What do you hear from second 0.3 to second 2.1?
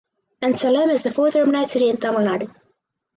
And Salem is the fourth urbanized city in